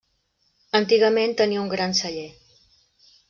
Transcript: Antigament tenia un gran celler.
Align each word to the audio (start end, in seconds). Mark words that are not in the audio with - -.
Antigament 0.79 1.35
tenia 1.41 1.61
un 1.65 1.69
gran 1.73 1.95
celler. 1.99 2.27